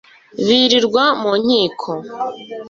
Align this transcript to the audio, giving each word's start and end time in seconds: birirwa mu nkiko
birirwa 0.45 1.03
mu 1.21 1.31
nkiko 1.41 1.91